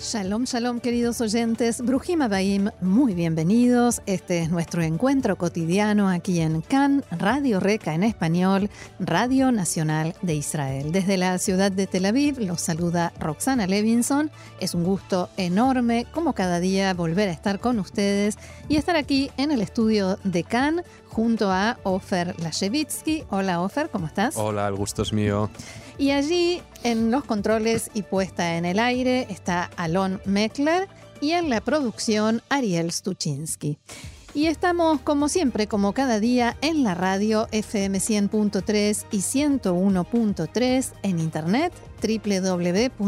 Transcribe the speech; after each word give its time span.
Shalom, 0.00 0.44
shalom, 0.44 0.78
queridos 0.78 1.20
oyentes. 1.20 1.80
Brujima 1.80 2.28
Baim, 2.28 2.70
muy 2.80 3.14
bienvenidos. 3.14 4.00
Este 4.06 4.38
es 4.38 4.48
nuestro 4.48 4.82
encuentro 4.82 5.34
cotidiano 5.34 6.08
aquí 6.08 6.40
en 6.40 6.60
CAN, 6.60 7.04
Radio 7.10 7.58
Reca 7.58 7.94
en 7.94 8.04
español, 8.04 8.70
Radio 9.00 9.50
Nacional 9.50 10.14
de 10.22 10.36
Israel. 10.36 10.92
Desde 10.92 11.16
la 11.16 11.36
ciudad 11.38 11.72
de 11.72 11.88
Tel 11.88 12.06
Aviv 12.06 12.38
los 12.38 12.60
saluda 12.60 13.12
Roxana 13.18 13.66
Levinson. 13.66 14.30
Es 14.60 14.72
un 14.76 14.84
gusto 14.84 15.30
enorme, 15.36 16.06
como 16.12 16.32
cada 16.32 16.60
día, 16.60 16.94
volver 16.94 17.28
a 17.28 17.32
estar 17.32 17.58
con 17.58 17.80
ustedes 17.80 18.38
y 18.68 18.76
estar 18.76 18.94
aquí 18.94 19.32
en 19.36 19.50
el 19.50 19.60
estudio 19.60 20.20
de 20.22 20.44
CAN 20.44 20.84
junto 21.08 21.50
a 21.50 21.76
Ofer 21.82 22.38
Lashevitsky. 22.40 23.24
Hola, 23.30 23.60
Ofer, 23.60 23.90
¿cómo 23.90 24.06
estás? 24.06 24.36
Hola, 24.36 24.68
el 24.68 24.76
gusto 24.76 25.02
es 25.02 25.12
mío. 25.12 25.50
Y 25.98 26.12
allí 26.12 26.62
en 26.84 27.10
los 27.10 27.24
controles 27.24 27.90
y 27.92 28.02
puesta 28.02 28.56
en 28.56 28.64
el 28.64 28.78
aire 28.78 29.26
está 29.28 29.68
Alon 29.76 30.20
Meckler 30.24 30.88
y 31.20 31.32
en 31.32 31.50
la 31.50 31.60
producción 31.60 32.40
Ariel 32.48 32.92
Stuczynski. 32.92 33.78
Y 34.34 34.46
estamos 34.46 35.00
como 35.00 35.28
siempre, 35.28 35.66
como 35.66 35.92
cada 35.94 36.20
día, 36.20 36.56
en 36.60 36.84
la 36.84 36.94
radio 36.94 37.48
FM 37.50 37.98
100.3 37.98 39.06
y 39.10 39.18
101.3 39.18 40.92
en 41.02 41.18
internet 41.18 41.72
www.can.org.il, 42.00 43.00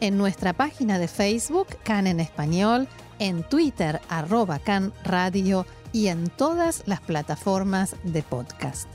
en 0.00 0.18
nuestra 0.18 0.52
página 0.52 0.98
de 1.00 1.08
Facebook, 1.08 1.66
Can 1.82 2.06
en 2.06 2.20
Español, 2.20 2.86
en 3.18 3.42
Twitter, 3.42 4.00
arroba 4.08 4.60
Can 4.60 4.92
Radio 5.02 5.66
y 5.92 6.06
en 6.06 6.28
todas 6.28 6.84
las 6.86 7.00
plataformas 7.00 7.96
de 8.04 8.22
podcast. 8.22 8.88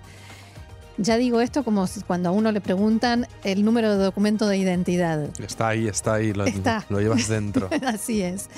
Ya 0.97 1.17
digo 1.17 1.41
esto 1.41 1.63
como 1.63 1.87
cuando 2.07 2.29
a 2.29 2.31
uno 2.31 2.51
le 2.51 2.59
preguntan 2.59 3.27
el 3.43 3.63
número 3.63 3.95
de 3.95 4.03
documento 4.03 4.47
de 4.47 4.57
identidad. 4.57 5.29
Está 5.39 5.69
ahí, 5.69 5.87
está 5.87 6.15
ahí, 6.15 6.33
lo, 6.33 6.45
Está. 6.45 6.85
lo 6.89 6.99
llevas 6.99 7.27
dentro. 7.27 7.69
Así 7.85 8.21
es. 8.21 8.49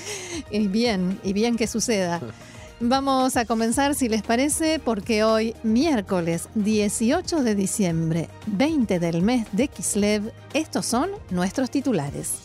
Y 0.50 0.68
bien, 0.68 1.20
y 1.24 1.34
bien 1.34 1.58
que 1.58 1.68
suceda. 1.68 2.22
Vamos 2.82 3.36
a 3.36 3.44
comenzar, 3.44 3.94
si 3.94 4.08
les 4.08 4.22
parece, 4.22 4.80
porque 4.80 5.26
hoy, 5.26 5.54
miércoles 5.64 6.48
18 6.56 7.44
de 7.44 7.54
diciembre, 7.54 8.30
20 8.48 9.00
del 9.00 9.22
mes 9.22 9.48
de 9.52 9.68
Kislev, 9.68 10.32
estos 10.54 10.86
son 10.86 11.10
nuestros 11.30 11.70
titulares. 11.70 12.36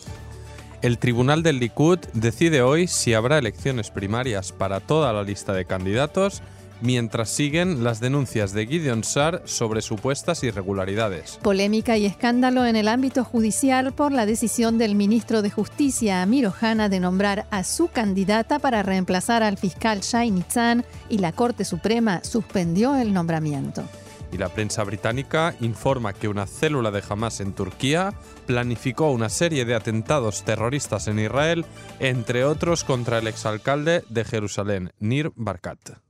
El 0.81 0.99
Tribunal 0.99 1.41
del 1.41 1.59
Likud 1.59 1.99
decide 2.11 2.61
hoy 2.61 2.87
si 2.87 3.13
habrá 3.13 3.37
elecciones 3.37 3.91
primarias 3.91 4.51
para 4.51 4.81
toda 4.81 5.13
la 5.13 5.23
lista 5.23 5.53
de 5.53 5.63
candidatos 5.63 6.43
mientras 6.81 7.29
siguen 7.29 7.83
las 7.83 7.99
denuncias 7.99 8.53
de 8.53 8.67
Gideon 8.67 9.03
Sar 9.03 9.41
sobre 9.45 9.81
supuestas 9.81 10.43
irregularidades. 10.43 11.39
Polémica 11.41 11.97
y 11.97 12.05
escándalo 12.05 12.65
en 12.65 12.75
el 12.75 12.87
ámbito 12.87 13.23
judicial 13.23 13.93
por 13.93 14.11
la 14.11 14.25
decisión 14.25 14.77
del 14.77 14.95
ministro 14.95 15.41
de 15.41 15.49
Justicia, 15.49 16.21
Amir 16.21 16.47
Ohana, 16.47 16.89
de 16.89 16.99
nombrar 16.99 17.47
a 17.51 17.63
su 17.63 17.87
candidata 17.87 18.59
para 18.59 18.83
reemplazar 18.83 19.43
al 19.43 19.57
fiscal 19.57 20.01
Shai 20.01 20.31
Nitzan 20.31 20.85
y 21.09 21.19
la 21.19 21.31
Corte 21.31 21.65
Suprema 21.65 22.23
suspendió 22.23 22.95
el 22.95 23.13
nombramiento. 23.13 23.83
Y 24.31 24.37
la 24.37 24.49
prensa 24.49 24.83
británica 24.83 25.55
informa 25.61 26.13
que 26.13 26.27
una 26.27 26.45
célula 26.45 26.91
de 26.91 27.01
Hamas 27.07 27.39
en 27.39 27.53
Turquía 27.53 28.13
planificó 28.45 29.11
una 29.11 29.29
serie 29.29 29.65
de 29.65 29.75
atentados 29.75 30.43
terroristas 30.43 31.07
en 31.07 31.19
Israel, 31.19 31.65
entre 31.99 32.43
otros 32.43 32.83
contra 32.83 33.19
el 33.19 33.27
exalcalde 33.27 34.03
de 34.09 34.25
Jerusalén, 34.25 34.91
Nir 34.99 35.31
Barkat. 35.35 36.04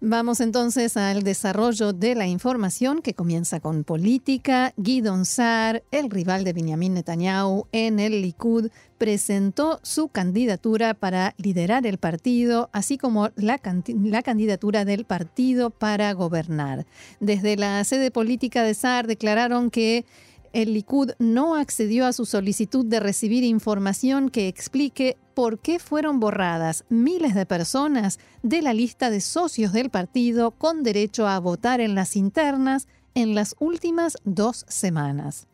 Vamos 0.00 0.38
entonces 0.38 0.96
al 0.96 1.24
desarrollo 1.24 1.92
de 1.92 2.14
la 2.14 2.28
información 2.28 3.02
que 3.02 3.14
comienza 3.14 3.58
con 3.58 3.82
política. 3.82 4.72
Guidon 4.76 5.24
Sar, 5.24 5.82
el 5.90 6.08
rival 6.08 6.44
de 6.44 6.52
Benjamin 6.52 6.94
Netanyahu 6.94 7.66
en 7.72 7.98
el 7.98 8.22
Likud, 8.22 8.70
presentó 8.96 9.80
su 9.82 10.06
candidatura 10.06 10.94
para 10.94 11.34
liderar 11.36 11.84
el 11.84 11.98
partido, 11.98 12.70
así 12.72 12.96
como 12.96 13.30
la, 13.34 13.60
la, 14.04 14.22
candidatura 14.22 14.84
del 14.84 15.04
partido 15.04 15.70
para 15.70 16.12
gobernar. 16.12 16.86
Desde 17.18 17.56
la 17.56 17.82
sede 17.82 18.12
política 18.12 18.62
de 18.62 18.74
Sar 18.74 19.08
declararon 19.08 19.68
que 19.68 20.04
el 20.52 20.74
Likud 20.74 21.12
no 21.18 21.54
accedió 21.54 22.06
a 22.06 22.12
su 22.12 22.24
solicitud 22.26 22.84
de 22.84 23.00
recibir 23.00 23.44
información 23.44 24.28
que 24.28 24.48
explique 24.48 25.16
por 25.34 25.58
qué 25.58 25.78
fueron 25.78 26.20
borradas 26.20 26.84
miles 26.88 27.34
de 27.34 27.46
personas 27.46 28.18
de 28.42 28.62
la 28.62 28.74
lista 28.74 29.10
de 29.10 29.20
socios 29.20 29.72
del 29.72 29.90
partido 29.90 30.50
con 30.52 30.82
derecho 30.82 31.26
a 31.28 31.38
votar 31.38 31.80
en 31.80 31.94
las 31.94 32.16
internas 32.16 32.88
en 33.14 33.34
las 33.34 33.56
últimas 33.58 34.16
dos 34.24 34.64
semanas. 34.68 35.48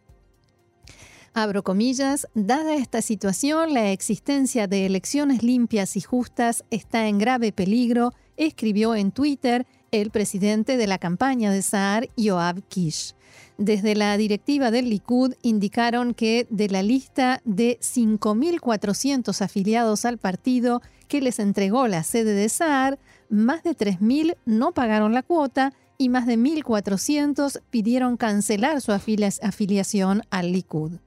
Abro 1.37 1.65
comillas, 1.65 2.29
dada 2.35 2.77
esta 2.77 3.03
situación, 3.03 3.75
la 3.75 3.91
existencia 3.91 4.69
de 4.69 4.87
elecciones 4.87 5.43
limpias 5.43 5.97
y 5.97 6.01
justas 6.01 6.65
está 6.71 7.09
en 7.09 7.19
grave 7.19 7.51
peligro, 7.51 8.13
escribió 8.37 8.95
en 8.95 9.11
Twitter 9.11 9.67
el 10.01 10.11
presidente 10.11 10.77
de 10.77 10.87
la 10.89 10.99
campaña 10.99 11.53
de 11.53 11.63
Saar, 11.63 12.09
Yoav 12.17 12.63
Kish. 12.69 13.15
Desde 13.59 13.95
la 13.95 14.17
directiva 14.17 14.73
del 14.73 14.91
Likud 14.91 15.35
indicaron 15.43 16.15
que 16.15 16.49
de 16.51 16.69
la 16.69 16.83
lista 16.83 17.41
de 17.45 17.79
5.400 17.81 19.41
afiliados 19.41 20.05
al 20.05 20.19
partido 20.19 20.83
que 21.07 21.21
les 21.21 21.39
entregó 21.39 21.87
la 21.87 22.03
sede 22.03 22.35
de 22.35 22.49
Saar, 22.49 22.99
más 23.29 23.63
de 23.63 23.77
3.000 23.77 24.37
no 24.45 24.73
pagaron 24.73 25.15
la 25.15 25.23
cuota 25.23 25.73
y 25.97 26.09
más 26.09 26.27
de 26.27 26.37
1.400 26.37 27.61
pidieron 27.71 28.17
cancelar 28.17 28.81
su 28.81 28.91
afiliación 28.91 30.23
al 30.31 30.53
Likud. 30.53 31.04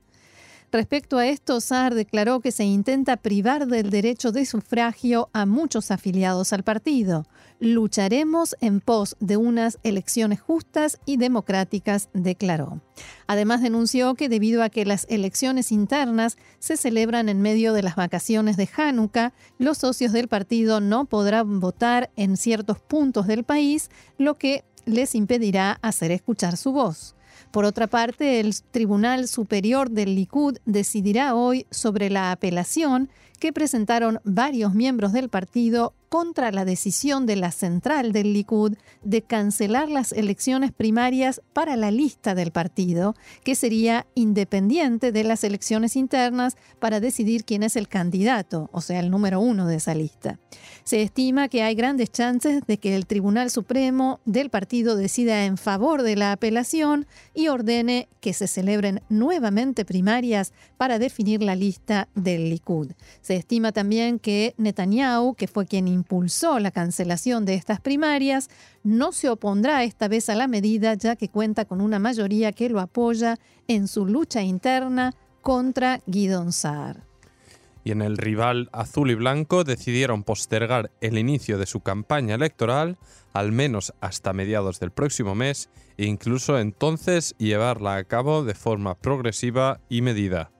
Respecto 0.70 1.18
a 1.18 1.28
esto, 1.28 1.62
Saar 1.62 1.96
declaró 1.96 2.42
que 2.42 2.52
se 2.52 2.66
intenta 2.66 3.16
privar 3.16 3.68
del 3.68 3.90
derecho 3.90 4.34
de 4.34 4.46
sufragio 4.46 5.30
a 5.32 5.46
muchos 5.46 5.92
afiliados 5.92 6.52
al 6.52 6.64
partido. 6.64 7.26
Lucharemos 7.62 8.54
en 8.60 8.82
pos 8.82 9.16
de 9.22 9.38
unas 9.38 9.80
elecciones 9.84 10.42
justas 10.42 11.00
y 11.06 11.16
democráticas, 11.16 12.10
declaró. 12.14 12.82
Además 13.28 13.62
denunció 13.62 14.16
que 14.16 14.28
debido 14.28 14.62
a 14.62 14.70
que 14.70 14.86
las 14.86 15.08
elecciones 15.10 15.72
internas 15.72 16.38
se 16.60 16.76
celebran 16.76 17.30
en 17.30 17.42
medio 17.42 17.72
de 17.72 17.84
las 17.84 17.96
vacaciones 17.96 18.58
de 18.58 18.70
Hanukkah, 18.76 19.34
los 19.60 19.78
socios 19.78 20.12
del 20.12 20.28
partido 20.28 20.82
no 20.82 21.06
podrán 21.06 21.62
votar 21.62 22.12
en 22.18 22.36
ciertos 22.36 22.80
puntos 22.80 23.26
del 23.26 23.46
país, 23.46 23.90
lo 24.18 24.36
que 24.36 24.66
les 24.86 25.16
impedirá 25.16 25.80
hacer 25.82 26.12
escuchar 26.12 26.58
su 26.58 26.74
voz. 26.74 27.17
Por 27.52 27.66
otra 27.66 27.88
parte, 27.88 28.40
el 28.40 28.54
Tribunal 28.72 29.28
Superior 29.28 29.90
del 29.90 30.16
Likud 30.16 30.58
decidirá 30.66 31.36
hoy 31.36 31.66
sobre 31.72 32.10
la 32.10 32.32
apelación 32.32 33.10
que 33.40 33.54
presentaron 33.54 34.20
varios 34.24 34.74
miembros 34.74 35.14
del 35.14 35.30
partido 35.30 35.94
contra 36.10 36.52
la 36.52 36.66
decisión 36.66 37.26
de 37.26 37.36
la 37.36 37.52
central 37.52 38.12
del 38.12 38.34
Likud 38.34 38.74
de 39.04 39.22
cancelar 39.22 39.90
las 39.90 40.12
elecciones 40.12 40.72
primarias 40.72 41.42
para 41.54 41.76
la 41.76 41.92
lista 41.92 42.36
del 42.36 42.52
partido, 42.52 43.16
que 43.44 43.56
sería 43.56 44.06
independiente 44.16 45.12
de 45.12 45.24
las 45.24 45.44
elecciones 45.44 45.96
internas 45.96 46.56
para 46.80 47.00
decidir 47.00 47.44
quién 47.44 47.64
es 47.64 47.76
el 47.76 47.88
candidato, 47.88 48.70
o 48.72 48.82
sea, 48.82 49.00
el 49.00 49.12
número 49.12 49.40
uno 49.40 49.68
de 49.68 49.76
esa 49.76 49.94
lista. 49.96 50.40
Se 50.84 51.02
estima 51.02 51.50
que 51.50 51.64
hay 51.64 51.76
grandes 51.76 52.12
chances 52.12 52.62
de 52.66 52.78
que 52.78 52.96
el 52.96 53.06
Tribunal 53.06 53.52
Supremo 53.52 54.20
del 54.26 54.50
partido 54.50 54.96
decida 54.96 55.46
en 55.46 55.58
favor 55.58 56.04
de 56.04 56.16
la 56.16 56.32
apelación 56.32 57.08
y 57.34 57.50
ordene 57.50 58.08
que 58.22 58.34
se 58.34 58.48
celebren 58.48 59.02
nuevamente 59.10 59.86
primarias 59.86 60.54
para 60.78 61.00
definir 61.00 61.42
la 61.44 61.56
lista 61.56 62.08
del 62.16 62.50
Likud. 62.50 62.92
Se 63.22 63.36
estima 63.36 63.72
también 63.72 64.20
que 64.20 64.54
Netanyahu, 64.58 65.36
que 65.36 65.48
fue 65.48 65.66
quien 65.66 65.88
impulsó 65.98 66.60
la 66.60 66.72
cancelación 66.72 67.46
de 67.46 67.56
estas 67.56 67.82
primarias, 67.82 68.50
no 68.84 69.12
se 69.12 69.30
opondrá 69.30 69.84
esta 69.84 70.08
vez 70.08 70.30
a 70.30 70.36
la 70.36 70.48
medida 70.48 70.94
ya 70.94 71.16
que 71.16 71.30
cuenta 71.30 71.66
con 71.66 71.82
una 71.82 72.00
mayoría 72.00 72.52
que 72.52 72.70
lo 72.70 72.80
apoya 72.80 73.38
en 73.68 73.88
su 73.88 74.06
lucha 74.06 74.42
interna 74.42 75.14
contra 75.42 76.02
Guidon 76.08 76.52
Saar. 76.52 77.04
Y 77.84 77.92
en 77.92 78.02
el 78.02 78.18
rival 78.18 78.70
azul 78.74 79.12
y 79.12 79.16
blanco 79.16 79.64
decidieron 79.64 80.24
postergar 80.24 80.92
el 81.00 81.18
inicio 81.18 81.58
de 81.58 81.66
su 81.66 81.80
campaña 81.80 82.36
electoral 82.36 82.98
al 83.34 83.52
menos 83.52 83.94
hasta 84.02 84.34
mediados 84.34 84.80
del 84.80 84.92
próximo 84.92 85.36
mes 85.36 85.70
e 85.98 86.06
incluso 86.06 86.60
entonces 86.60 87.36
llevarla 87.38 87.96
a 87.96 88.04
cabo 88.04 88.44
de 88.44 88.56
forma 88.56 88.96
progresiva 88.96 89.80
y 89.90 90.02
medida. 90.02 90.52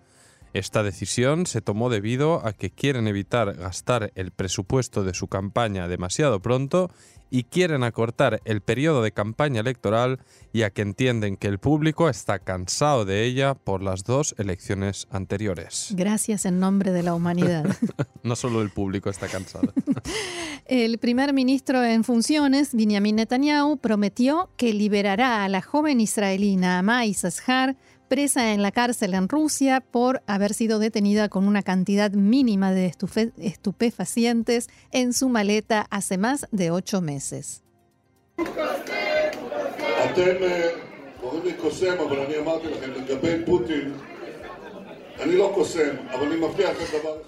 Esta 0.58 0.82
decisión 0.82 1.46
se 1.46 1.62
tomó 1.62 1.92
debido 1.92 2.44
a 2.44 2.52
que 2.52 2.72
quieren 2.72 3.08
evitar 3.08 3.54
gastar 3.54 4.12
el 4.16 4.32
presupuesto 4.32 5.04
de 5.04 5.14
su 5.14 5.28
campaña 5.28 5.88
demasiado 5.88 6.42
pronto 6.42 6.90
y 7.30 7.44
quieren 7.44 7.84
acortar 7.84 8.42
el 8.44 8.62
periodo 8.62 9.04
de 9.04 9.12
campaña 9.12 9.60
electoral 9.60 10.18
ya 10.54 10.72
que 10.72 10.82
entienden 10.82 11.38
que 11.38 11.46
el 11.46 11.60
público 11.60 12.10
está 12.10 12.40
cansado 12.40 13.06
de 13.06 13.26
ella 13.26 13.54
por 13.54 13.84
las 13.84 14.04
dos 14.04 14.34
elecciones 14.40 15.08
anteriores. 15.12 15.90
Gracias 15.92 16.46
en 16.46 16.60
nombre 16.60 16.92
de 16.92 17.04
la 17.04 17.14
humanidad. 17.14 17.64
no 18.24 18.36
solo 18.36 18.64
el 18.64 18.72
público 18.72 19.12
está 19.12 19.28
cansado. 19.28 19.72
el 20.66 20.98
primer 20.98 21.34
ministro 21.34 21.84
en 21.84 22.04
funciones, 22.04 22.74
Benjamin 22.74 23.18
Netanyahu, 23.18 23.78
prometió 23.78 24.50
que 24.58 24.74
liberará 24.74 25.44
a 25.44 25.50
la 25.50 25.62
joven 25.62 26.02
israelina 26.02 26.80
Amai 26.80 27.14
Sashar 27.14 27.76
presa 28.08 28.54
en 28.54 28.62
la 28.62 28.72
cárcel 28.72 29.14
en 29.14 29.30
Rusia 29.30 29.82
por 29.82 30.22
haber 30.28 30.54
sido 30.54 30.80
detenida 30.80 31.30
con 31.30 31.48
una 31.48 31.64
cantidad 31.64 32.12
mínima 32.12 32.72
de 32.72 32.94
estupefacientes 33.38 34.70
en 34.92 35.14
su 35.14 35.30
maleta 35.30 35.88
hace 35.90 36.18
más 36.18 36.48
de 36.52 36.72
ocho 36.72 37.02
meses. 37.02 37.64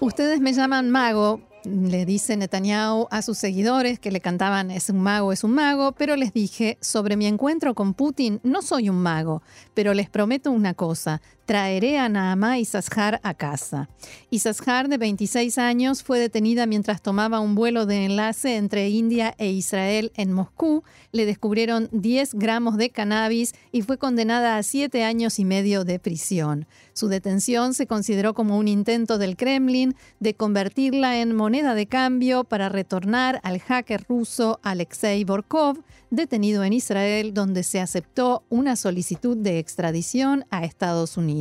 Ustedes 0.00 0.40
me 0.40 0.52
llaman 0.52 0.90
mago, 0.90 1.40
le 1.64 2.06
dice 2.06 2.36
Netanyahu 2.36 3.06
a 3.10 3.22
sus 3.22 3.38
seguidores 3.38 3.98
que 3.98 4.10
le 4.10 4.20
cantaban 4.20 4.70
es 4.70 4.90
un 4.90 5.00
mago, 5.00 5.32
es 5.32 5.44
un 5.44 5.52
mago, 5.52 5.92
pero 5.92 6.16
les 6.16 6.32
dije, 6.32 6.78
sobre 6.80 7.16
mi 7.16 7.26
encuentro 7.26 7.74
con 7.74 7.94
Putin, 7.94 8.40
no 8.42 8.62
soy 8.62 8.88
un 8.88 8.96
mago, 9.02 9.42
pero 9.74 9.94
les 9.94 10.08
prometo 10.08 10.50
una 10.50 10.74
cosa, 10.74 11.20
traeré 11.50 11.98
a 11.98 12.08
Naamá 12.08 12.64
Sashar 12.64 13.18
a 13.24 13.34
casa. 13.34 13.88
Sashar, 14.30 14.88
de 14.88 14.98
26 14.98 15.58
años, 15.58 16.04
fue 16.04 16.20
detenida 16.20 16.64
mientras 16.64 17.02
tomaba 17.02 17.40
un 17.40 17.56
vuelo 17.56 17.86
de 17.86 18.04
enlace 18.04 18.54
entre 18.54 18.88
India 18.88 19.34
e 19.36 19.50
Israel 19.50 20.12
en 20.14 20.32
Moscú. 20.32 20.84
Le 21.10 21.26
descubrieron 21.26 21.88
10 21.90 22.34
gramos 22.34 22.76
de 22.76 22.90
cannabis 22.90 23.52
y 23.72 23.82
fue 23.82 23.98
condenada 23.98 24.58
a 24.58 24.62
7 24.62 25.02
años 25.02 25.40
y 25.40 25.44
medio 25.44 25.82
de 25.82 25.98
prisión. 25.98 26.68
Su 26.92 27.08
detención 27.08 27.74
se 27.74 27.88
consideró 27.88 28.32
como 28.32 28.56
un 28.56 28.68
intento 28.68 29.18
del 29.18 29.36
Kremlin 29.36 29.96
de 30.20 30.34
convertirla 30.34 31.20
en 31.20 31.34
moneda 31.34 31.74
de 31.74 31.86
cambio 31.86 32.44
para 32.44 32.68
retornar 32.68 33.40
al 33.42 33.58
hacker 33.58 34.04
ruso 34.08 34.60
Alexei 34.62 35.24
Borkov, 35.24 35.82
detenido 36.10 36.62
en 36.62 36.74
Israel, 36.74 37.34
donde 37.34 37.64
se 37.64 37.80
aceptó 37.80 38.44
una 38.50 38.76
solicitud 38.76 39.36
de 39.36 39.58
extradición 39.58 40.44
a 40.50 40.64
Estados 40.64 41.16
Unidos. 41.16 41.39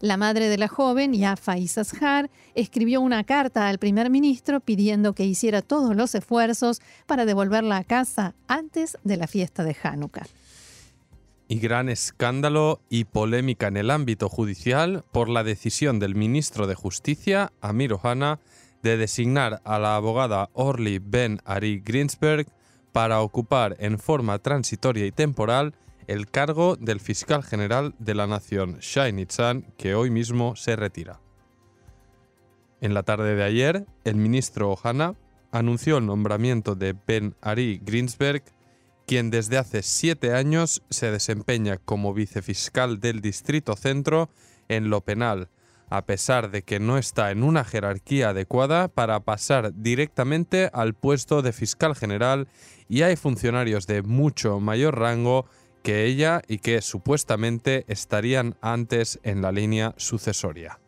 La 0.00 0.16
madre 0.16 0.48
de 0.48 0.58
la 0.58 0.68
joven, 0.68 1.12
Yafa 1.12 1.58
Isashar, 1.58 2.30
escribió 2.54 3.00
una 3.00 3.24
carta 3.24 3.68
al 3.68 3.78
primer 3.78 4.10
ministro 4.10 4.60
pidiendo 4.60 5.14
que 5.14 5.24
hiciera 5.24 5.62
todos 5.62 5.94
los 5.96 6.14
esfuerzos 6.14 6.80
para 7.06 7.24
devolverla 7.24 7.78
a 7.78 7.84
casa 7.84 8.34
antes 8.46 8.98
de 9.04 9.16
la 9.16 9.26
fiesta 9.26 9.64
de 9.64 9.76
Hanukkah. 9.82 10.26
Y 11.48 11.60
gran 11.60 11.88
escándalo 11.88 12.80
y 12.90 13.04
polémica 13.04 13.68
en 13.68 13.78
el 13.78 13.90
ámbito 13.90 14.28
judicial 14.28 15.04
por 15.12 15.28
la 15.30 15.44
decisión 15.44 15.98
del 15.98 16.14
ministro 16.14 16.66
de 16.66 16.74
Justicia, 16.74 17.52
Amir 17.62 17.94
Ohana, 17.94 18.38
de 18.82 18.96
designar 18.96 19.60
a 19.64 19.78
la 19.78 19.96
abogada 19.96 20.50
Orly 20.52 20.98
Ben 20.98 21.40
Ari 21.44 21.80
Greensberg 21.80 22.46
para 22.92 23.20
ocupar 23.20 23.76
en 23.80 23.98
forma 23.98 24.38
transitoria 24.38 25.06
y 25.06 25.12
temporal 25.12 25.74
el 26.08 26.30
cargo 26.30 26.74
del 26.76 27.00
fiscal 27.00 27.44
general 27.44 27.94
de 27.98 28.14
la 28.14 28.26
nación, 28.26 28.78
Shai 28.80 29.14
que 29.76 29.94
hoy 29.94 30.10
mismo 30.10 30.56
se 30.56 30.74
retira. 30.74 31.20
En 32.80 32.94
la 32.94 33.02
tarde 33.02 33.36
de 33.36 33.44
ayer, 33.44 33.86
el 34.04 34.16
ministro 34.16 34.70
Ohana 34.70 35.14
anunció 35.52 35.98
el 35.98 36.06
nombramiento 36.06 36.74
de 36.74 36.96
Ben 37.06 37.36
Ari 37.42 37.80
Greensberg, 37.84 38.42
quien 39.06 39.30
desde 39.30 39.58
hace 39.58 39.82
siete 39.82 40.34
años 40.34 40.82
se 40.88 41.10
desempeña 41.10 41.76
como 41.76 42.14
vicefiscal 42.14 43.00
del 43.00 43.20
Distrito 43.20 43.76
Centro 43.76 44.30
en 44.68 44.88
lo 44.88 45.02
penal, 45.02 45.50
a 45.90 46.06
pesar 46.06 46.50
de 46.50 46.62
que 46.62 46.80
no 46.80 46.96
está 46.96 47.30
en 47.30 47.42
una 47.42 47.64
jerarquía 47.64 48.30
adecuada 48.30 48.88
para 48.88 49.20
pasar 49.20 49.72
directamente 49.74 50.70
al 50.72 50.94
puesto 50.94 51.42
de 51.42 51.52
fiscal 51.52 51.94
general 51.94 52.48
y 52.88 53.02
hay 53.02 53.16
funcionarios 53.16 53.86
de 53.86 54.02
mucho 54.02 54.60
mayor 54.60 54.98
rango 54.98 55.46
que 55.88 56.04
ella 56.04 56.42
y 56.46 56.58
que 56.58 56.82
supuestamente 56.82 57.86
estarían 57.88 58.56
antes 58.60 59.20
en 59.22 59.40
la 59.40 59.52
línea 59.52 59.94
sucesoria. 59.96 60.80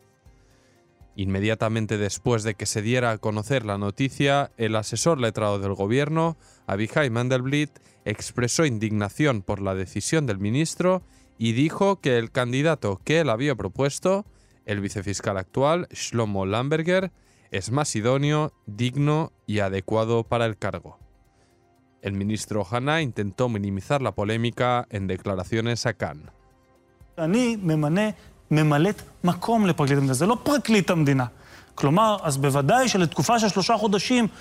Inmediatamente 1.15 1.97
después 1.97 2.43
de 2.43 2.53
que 2.53 2.67
se 2.67 2.83
diera 2.83 3.09
a 3.09 3.17
conocer 3.17 3.65
la 3.65 3.79
noticia, 3.79 4.51
el 4.57 4.75
asesor 4.75 5.19
letrado 5.19 5.57
del 5.57 5.73
gobierno, 5.73 6.37
Abihai 6.67 7.09
Mandelblit, 7.09 7.71
expresó 8.05 8.63
indignación 8.63 9.41
por 9.41 9.59
la 9.59 9.73
decisión 9.73 10.27
del 10.27 10.37
ministro 10.37 11.01
y 11.39 11.53
dijo 11.53 11.99
que 11.99 12.19
el 12.19 12.29
candidato 12.29 13.01
que 13.03 13.21
él 13.21 13.31
había 13.31 13.55
propuesto, 13.55 14.27
el 14.67 14.81
vicefiscal 14.81 15.39
actual, 15.39 15.87
Shlomo 15.89 16.45
Lamberger, 16.45 17.11
es 17.49 17.71
más 17.71 17.95
idóneo, 17.95 18.53
digno 18.67 19.33
y 19.47 19.61
adecuado 19.61 20.25
para 20.25 20.45
el 20.45 20.59
cargo. 20.59 21.00
El 22.01 22.13
ministro 22.13 22.65
Hanna 22.69 23.01
intentó 23.01 23.47
minimizar 23.49 24.01
la 24.01 24.13
polémica 24.13 24.87
en 24.89 25.07
declaraciones 25.07 25.85
a 25.85 25.93
Cannes. 25.93 26.31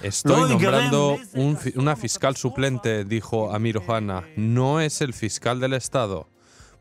Estoy 0.03 0.51
nombrando 0.51 1.19
una 1.77 1.97
fiscal 1.97 2.37
suplente, 2.37 3.05
dijo 3.05 3.55
Amir 3.55 3.79
Ohana. 3.79 4.25
No 4.37 4.81
es 4.81 5.01
el 5.01 5.15
fiscal 5.15 5.61
del 5.61 5.75
Estado. 5.75 6.29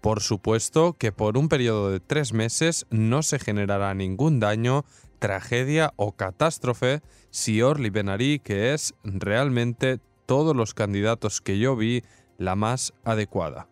Por 0.02 0.22
supuesto 0.22 0.94
que 0.94 1.12
por 1.12 1.38
un 1.38 1.50
periodo 1.50 1.92
de 1.92 2.00
tres 2.00 2.34
meses 2.34 2.86
no 2.90 3.22
se 3.22 3.38
generará 3.38 3.94
ningún 3.94 4.40
daño, 4.40 4.86
tragedia 5.20 5.94
o 5.98 6.14
catástrofe 6.14 7.02
si 7.31 7.62
Orly 7.62 7.90
Benari, 7.90 8.40
que 8.40 8.74
es 8.74 8.94
realmente 9.04 10.00
todos 10.30 10.56
los 10.56 10.76
candidatos 10.76 11.42
que 11.42 11.58
yo 11.58 11.76
vi, 11.76 12.04
la 12.38 12.56
más 12.56 12.94
adecuada. 13.04 13.68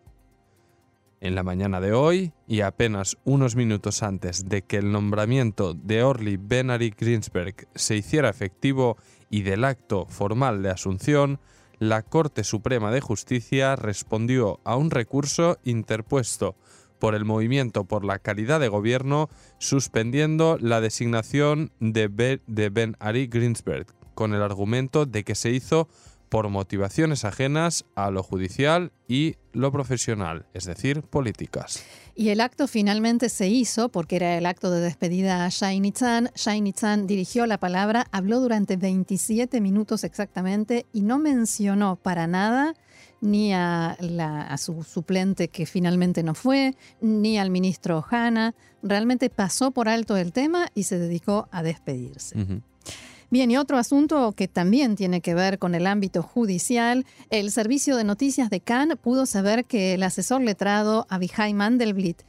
En 1.21 1.35
la 1.35 1.43
mañana 1.43 1.79
de 1.79 1.93
hoy, 1.93 2.33
y 2.47 2.61
apenas 2.61 3.15
unos 3.25 3.55
minutos 3.55 4.01
antes 4.01 4.49
de 4.49 4.63
que 4.63 4.77
el 4.77 4.91
nombramiento 4.91 5.75
de 5.75 6.01
Orly 6.01 6.37
Benari 6.37 6.95
Greensberg 6.97 7.67
se 7.75 7.95
hiciera 7.95 8.29
efectivo 8.29 8.97
y 9.29 9.43
del 9.43 9.65
acto 9.65 10.07
formal 10.09 10.63
de 10.63 10.71
asunción, 10.71 11.39
la 11.77 12.01
Corte 12.01 12.43
Suprema 12.43 12.89
de 12.89 13.01
Justicia 13.01 13.75
respondió 13.75 14.59
a 14.63 14.77
un 14.77 14.89
recurso 14.89 15.59
interpuesto 15.63 16.55
por 16.97 17.13
el 17.13 17.23
Movimiento 17.23 17.83
por 17.83 18.03
la 18.03 18.17
Calidad 18.17 18.59
de 18.59 18.69
Gobierno 18.69 19.29
suspendiendo 19.59 20.57
la 20.59 20.81
designación 20.81 21.71
de 21.79 22.07
Ben, 22.07 22.97
Ari 22.97 23.27
Greensberg 23.27 23.85
con 24.15 24.33
el 24.33 24.41
argumento 24.41 25.05
de 25.05 25.23
que 25.23 25.35
se 25.35 25.51
hizo 25.51 25.87
por 26.29 26.49
motivaciones 26.49 27.25
ajenas 27.25 27.85
a 27.95 28.11
lo 28.11 28.23
judicial 28.23 28.91
y 29.07 29.35
lo 29.53 29.71
profesional, 29.71 30.45
es 30.53 30.65
decir, 30.65 31.01
políticas. 31.01 31.83
Y 32.15 32.29
el 32.29 32.41
acto 32.41 32.67
finalmente 32.67 33.29
se 33.29 33.47
hizo 33.47 33.89
porque 33.89 34.17
era 34.17 34.37
el 34.37 34.45
acto 34.45 34.71
de 34.71 34.81
despedida 34.81 35.45
a 35.45 35.49
Shai 35.49 35.91
Chan. 35.91 36.31
Shai 36.35 36.73
Chan 36.73 37.07
dirigió 37.07 37.45
la 37.45 37.59
palabra, 37.59 38.07
habló 38.11 38.39
durante 38.39 38.75
27 38.75 39.61
minutos 39.61 40.03
exactamente 40.03 40.85
y 40.93 41.01
no 41.01 41.19
mencionó 41.19 41.95
para 41.95 42.27
nada 42.27 42.73
ni 43.21 43.53
a, 43.53 43.91
a, 43.91 44.57
su 44.57 44.83
suplente 44.83 45.47
que 45.47 45.65
finalmente 45.65 46.23
no 46.23 46.35
fue, 46.35 46.75
ni 47.01 47.37
al 47.37 47.49
ministro 47.49 48.05
Hanna. 48.09 48.53
Realmente 48.83 49.29
pasó 49.29 49.71
por 49.71 49.89
alto 49.89 50.17
el 50.17 50.33
tema 50.33 50.67
y 50.75 50.83
se 50.83 50.99
dedicó 50.99 51.47
a 51.51 51.63
despedirse. 51.63 52.35
Bien, 53.29 53.51
y 53.51 53.57
otro 53.57 53.77
asunto 53.77 54.31
que 54.31 54.47
también 54.47 54.95
tiene 54.95 55.19
que 55.19 55.33
ver 55.33 55.59
con 55.59 55.75
el 55.75 55.85
ámbito 55.85 56.23
judicial, 56.23 57.05
el 57.29 57.51
servicio 57.51 57.97
de 57.97 58.05
noticias 58.05 58.49
de 58.49 58.61
Cannes 58.61 58.97
pudo 58.97 59.25
saber 59.25 59.65
que 59.65 59.95
el 59.95 60.03
asesor 60.03 60.39
letrado 60.41 61.05
Abihai 61.09 61.53
Mandelblit 61.53 62.21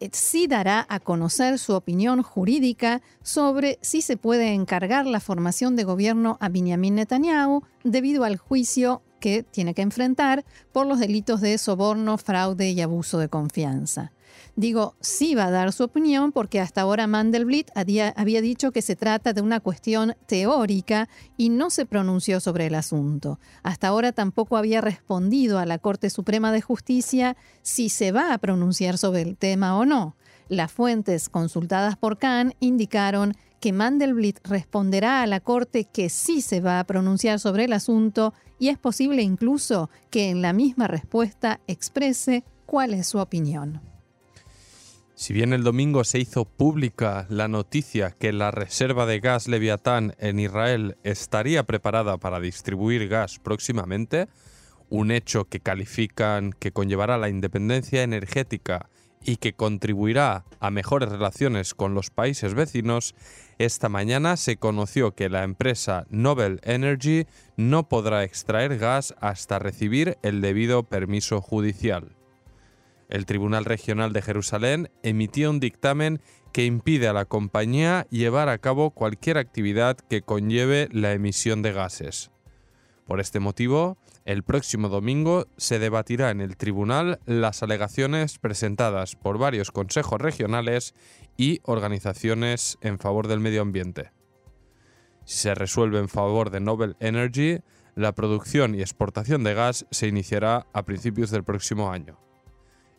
eh, 0.00 0.10
sí 0.12 0.48
dará 0.48 0.84
a 0.88 0.98
conocer 0.98 1.60
su 1.60 1.74
opinión 1.74 2.24
jurídica 2.24 3.02
sobre 3.22 3.78
si 3.82 4.02
se 4.02 4.16
puede 4.16 4.52
encargar 4.52 5.06
la 5.06 5.20
formación 5.20 5.76
de 5.76 5.84
gobierno 5.84 6.38
a 6.40 6.48
Benjamin 6.48 6.96
Netanyahu 6.96 7.62
debido 7.84 8.24
al 8.24 8.36
juicio 8.36 9.02
que 9.20 9.44
tiene 9.44 9.74
que 9.74 9.82
enfrentar 9.82 10.44
por 10.72 10.88
los 10.88 10.98
delitos 10.98 11.40
de 11.40 11.56
soborno, 11.56 12.18
fraude 12.18 12.72
y 12.72 12.80
abuso 12.80 13.18
de 13.18 13.28
confianza. 13.28 14.10
Digo, 14.56 14.96
sí 15.00 15.34
va 15.34 15.46
a 15.46 15.50
dar 15.50 15.72
su 15.72 15.84
opinión 15.84 16.32
porque 16.32 16.60
hasta 16.60 16.82
ahora 16.82 17.06
Mandelblit 17.06 17.70
había, 17.74 18.12
dicho 18.40 18.72
que 18.72 18.82
se 18.82 18.96
trata 18.96 19.32
de 19.32 19.40
una 19.40 19.60
cuestión 19.60 20.14
teórica 20.26 21.08
y 21.36 21.48
no 21.48 21.70
se 21.70 21.86
pronunció 21.86 22.40
sobre 22.40 22.66
el 22.66 22.74
asunto. 22.74 23.38
Hasta 23.62 23.88
ahora 23.88 24.12
tampoco 24.12 24.56
había 24.56 24.80
respondido 24.80 25.58
a 25.58 25.66
la 25.66 25.78
Corte 25.78 26.10
Suprema 26.10 26.52
de 26.52 26.60
Justicia 26.60 27.36
si 27.62 27.88
se 27.88 28.12
va 28.12 28.34
a 28.34 28.38
pronunciar 28.38 28.98
sobre 28.98 29.22
el 29.22 29.36
tema 29.36 29.76
o 29.78 29.84
no. 29.84 30.16
Las 30.48 30.70
fuentes 30.70 31.28
consultadas 31.28 31.96
por 31.96 32.18
Khan 32.18 32.54
indicaron 32.60 33.34
que 33.62 33.72
Mandelblit 33.72 34.40
responderá 34.46 35.22
a 35.22 35.26
la 35.26 35.40
Corte 35.40 35.84
que 35.84 36.10
sí 36.10 36.42
se 36.42 36.60
va 36.60 36.80
a 36.80 36.84
pronunciar 36.84 37.38
sobre 37.38 37.64
el 37.64 37.72
asunto 37.72 38.34
y 38.58 38.68
es 38.68 38.76
posible 38.76 39.22
incluso 39.22 39.88
que 40.10 40.30
en 40.30 40.42
la 40.42 40.52
misma 40.52 40.88
respuesta 40.88 41.60
exprese 41.66 42.44
cuál 42.66 42.92
es 42.92 43.06
su 43.06 43.18
opinión. 43.18 43.91
Si 45.22 45.32
bien 45.32 45.52
el 45.52 45.62
domingo 45.62 46.02
se 46.02 46.18
hizo 46.18 46.44
pública 46.44 47.26
la 47.28 47.46
noticia 47.46 48.10
que 48.10 48.32
la 48.32 48.50
reserva 48.50 49.06
de 49.06 49.20
gas 49.20 49.46
Leviatán 49.46 50.16
en 50.18 50.40
Israel 50.40 50.96
estaría 51.04 51.62
preparada 51.62 52.18
para 52.18 52.40
distribuir 52.40 53.06
gas 53.06 53.38
próximamente, 53.38 54.26
un 54.88 55.12
hecho 55.12 55.44
que 55.44 55.60
califican 55.60 56.52
que 56.52 56.72
conllevará 56.72 57.18
la 57.18 57.28
independencia 57.28 58.02
energética 58.02 58.90
y 59.22 59.36
que 59.36 59.52
contribuirá 59.52 60.44
a 60.58 60.72
mejores 60.72 61.08
relaciones 61.08 61.72
con 61.72 61.94
los 61.94 62.10
países 62.10 62.54
vecinos, 62.54 63.14
esta 63.58 63.88
mañana 63.88 64.36
se 64.36 64.56
conoció 64.56 65.14
que 65.14 65.28
la 65.28 65.44
empresa 65.44 66.04
Nobel 66.10 66.58
Energy 66.64 67.28
no 67.56 67.88
podrá 67.88 68.24
extraer 68.24 68.76
gas 68.76 69.14
hasta 69.20 69.60
recibir 69.60 70.18
el 70.24 70.40
debido 70.40 70.82
permiso 70.82 71.40
judicial. 71.40 72.16
El 73.12 73.26
Tribunal 73.26 73.66
Regional 73.66 74.14
de 74.14 74.22
Jerusalén 74.22 74.90
emitió 75.02 75.50
un 75.50 75.60
dictamen 75.60 76.22
que 76.50 76.64
impide 76.64 77.08
a 77.08 77.12
la 77.12 77.26
compañía 77.26 78.06
llevar 78.08 78.48
a 78.48 78.56
cabo 78.56 78.90
cualquier 78.90 79.36
actividad 79.36 79.98
que 79.98 80.22
conlleve 80.22 80.88
la 80.92 81.12
emisión 81.12 81.60
de 81.60 81.74
gases. 81.74 82.30
Por 83.06 83.20
este 83.20 83.38
motivo, 83.38 83.98
el 84.24 84.44
próximo 84.44 84.88
domingo 84.88 85.46
se 85.58 85.78
debatirá 85.78 86.30
en 86.30 86.40
el 86.40 86.56
tribunal 86.56 87.20
las 87.26 87.62
alegaciones 87.62 88.38
presentadas 88.38 89.14
por 89.14 89.36
varios 89.36 89.72
consejos 89.72 90.18
regionales 90.18 90.94
y 91.36 91.60
organizaciones 91.64 92.78
en 92.80 92.98
favor 92.98 93.28
del 93.28 93.40
medio 93.40 93.60
ambiente. 93.60 94.10
Si 95.26 95.36
se 95.36 95.54
resuelve 95.54 95.98
en 95.98 96.08
favor 96.08 96.48
de 96.48 96.60
Nobel 96.60 96.96
Energy, 96.98 97.58
la 97.94 98.14
producción 98.14 98.74
y 98.74 98.80
exportación 98.80 99.44
de 99.44 99.52
gas 99.52 99.84
se 99.90 100.06
iniciará 100.06 100.66
a 100.72 100.86
principios 100.86 101.30
del 101.30 101.44
próximo 101.44 101.92
año. 101.92 102.18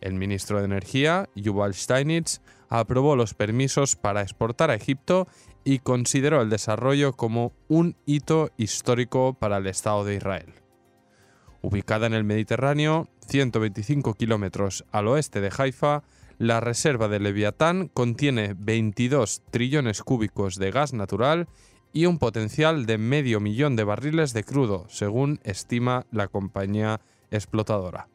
El 0.03 0.15
ministro 0.15 0.59
de 0.59 0.65
Energía, 0.65 1.29
Yuval 1.33 1.73
Steinitz, 1.73 2.41
aprobó 2.67 3.15
los 3.15 3.33
permisos 3.33 3.95
para 3.95 4.21
exportar 4.21 4.69
a 4.69 4.75
Egipto 4.75 5.29
y 5.63 5.79
consideró 5.79 6.41
el 6.41 6.49
desarrollo 6.49 7.13
como 7.13 7.53
un 7.69 7.95
hito 8.05 8.49
histórico 8.57 9.33
para 9.33 9.57
el 9.57 9.67
Estado 9.67 10.03
de 10.03 10.15
Israel. 10.15 10.53
Ubicada 11.61 12.05
en 12.07 12.13
el 12.13 12.25
Mediterráneo, 12.25 13.07
125 13.27 14.13
kilómetros 14.15 14.83
al 14.91 15.07
oeste 15.07 15.39
de 15.39 15.53
Haifa, 15.57 16.03
la 16.37 16.59
reserva 16.59 17.07
de 17.07 17.21
Leviatán 17.21 17.87
contiene 17.87 18.55
22 18.57 19.43
trillones 19.51 20.03
cúbicos 20.03 20.57
de 20.57 20.71
gas 20.71 20.91
natural 20.91 21.47
y 21.93 22.07
un 22.07 22.19
potencial 22.19 22.85
de 22.85 22.97
medio 22.97 23.39
millón 23.39 23.77
de 23.77 23.85
barriles 23.85 24.33
de 24.33 24.43
crudo, 24.43 24.85
según 24.89 25.39
estima 25.45 26.05
la 26.11 26.27
compañía 26.27 26.99
explotadora. 27.31 28.09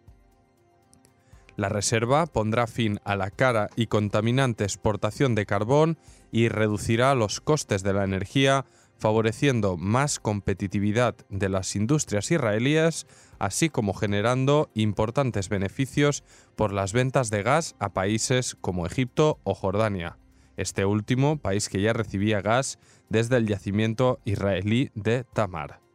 La 1.59 1.69
reserva 1.69 2.27
pondrá 2.27 2.69
fin 2.69 3.00
a 3.03 3.17
la 3.17 3.33
cara 3.33 3.69
y 3.75 3.88
contaminante 3.88 4.62
exportación 4.62 5.35
de 5.35 5.45
carbón 5.45 5.99
y 6.31 6.49
reducirá 6.49 7.17
los 7.17 7.41
costes 7.41 7.83
de 7.83 7.93
la 7.93 8.05
energía 8.05 8.65
favoreciendo 8.97 9.77
más 9.77 10.21
competitividad 10.21 11.17
de 11.31 11.49
las 11.49 11.75
industrias 11.75 12.31
israelíes, 12.31 13.09
así 13.41 13.71
como 13.71 13.93
generando 13.93 14.71
importantes 14.75 15.49
beneficios 15.49 16.23
por 16.55 16.73
las 16.73 16.93
ventas 16.93 17.29
de 17.29 17.43
gas 17.43 17.75
a 17.81 17.93
países 17.93 18.57
como 18.61 18.87
Egipto 18.87 19.41
o 19.43 19.57
Jordania, 19.57 20.17
este 20.57 20.85
último 20.85 21.38
país 21.38 21.69
que 21.69 21.81
ya 21.81 21.93
recibía 21.93 22.41
gas 22.41 22.79
desde 23.09 23.37
el 23.37 23.49
yacimiento 23.49 24.21
israelí 24.25 24.93
de 24.95 25.25
Tamar. 25.25 25.88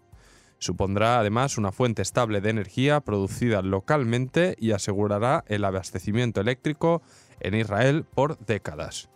Supondrá 0.63 1.19
además 1.19 1.57
una 1.57 1.73
fuente 1.73 2.01
estable 2.01 2.39
de 2.39 2.49
energía 2.49 3.01
producida 3.01 3.61
localmente 3.61 4.55
y 4.57 4.71
asegurará 4.71 5.43
el 5.49 5.65
abastecimiento 5.65 6.39
eléctrico 6.39 7.01
en 7.41 7.53
Israel 7.53 8.05
por 8.05 8.37
décadas. 8.45 9.09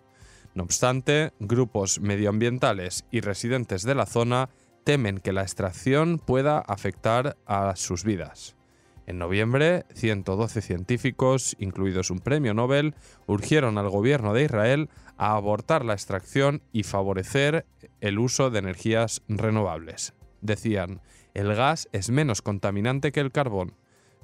No 0.56 0.64
obstante, 0.64 1.32
grupos 1.40 2.02
medioambientales 2.02 3.06
y 3.12 3.22
residentes 3.22 3.84
de 3.84 3.96
la 3.96 4.06
zona 4.06 4.50
temen 4.84 5.20
que 5.20 5.32
la 5.32 5.44
extracción 5.44 6.20
pueda 6.20 6.60
afectar 6.60 7.38
a 7.46 7.78
sus 7.78 8.04
vidas. 8.04 8.58
En 9.06 9.18
noviembre, 9.18 9.86
112 9.94 10.62
científicos, 10.62 11.56
incluidos 11.60 12.12
un 12.12 12.20
premio 12.20 12.54
Nobel, 12.54 12.94
urgieron 13.26 13.78
al 13.78 13.88
gobierno 13.90 14.34
de 14.34 14.44
Israel 14.44 14.90
a 15.16 15.36
abortar 15.36 15.86
la 15.86 15.94
extracción 15.94 16.62
y 16.74 16.84
favorecer 16.84 17.66
el 18.02 18.20
uso 18.20 18.50
de 18.50 18.60
energías 18.60 19.22
renovables. 19.30 20.14
Decían, 20.42 21.02
el 21.38 21.54
gas 21.54 21.88
es 21.92 22.10
menos 22.10 22.42
contaminante 22.42 23.12
que 23.12 23.20
el 23.20 23.32
carbón, 23.32 23.76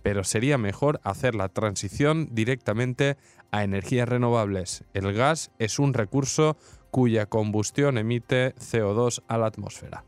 pero 0.01 0.23
sería 0.23 0.57
mejor 0.57 0.99
hacer 1.03 1.35
la 1.35 1.47
transición 1.47 2.27
directamente 2.31 3.17
a 3.51 3.63
energías 3.63 4.09
renovables. 4.09 4.83
El 4.95 5.13
gas 5.13 5.51
es 5.59 5.77
un 5.77 5.93
recurso 5.93 6.57
cuya 6.89 7.27
combustión 7.27 7.99
emite 7.99 8.55
CO2 8.55 9.21
a 9.27 9.37
la 9.37 9.45
atmósfera. 9.45 10.03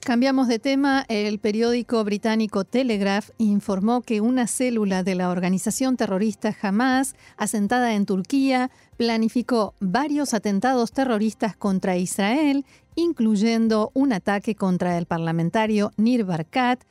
Cambiamos 0.00 0.48
de 0.48 0.58
tema. 0.58 1.04
El 1.08 1.38
periódico 1.38 2.02
británico 2.04 2.64
Telegraph 2.64 3.28
informó 3.36 4.00
que 4.00 4.22
una 4.22 4.46
célula 4.46 5.02
de 5.02 5.14
la 5.14 5.28
organización 5.28 5.98
terrorista 5.98 6.56
Hamas, 6.62 7.14
asentada 7.36 7.94
en 7.94 8.06
Turquía, 8.06 8.70
planificó 8.96 9.74
varios 9.80 10.32
atentados 10.32 10.92
terroristas 10.92 11.56
contra 11.56 11.98
Israel, 11.98 12.64
incluyendo 12.98 13.92
un 13.94 14.12
ataque 14.12 14.56
contra 14.56 14.98
el 14.98 15.06
parlamentario 15.06 15.92
Nir 15.96 16.24
Barkat 16.24 16.82